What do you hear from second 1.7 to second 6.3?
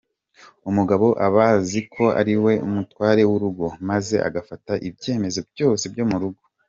ko ariwe mutware w’urugo maze agafata ibyemezo byose byo mu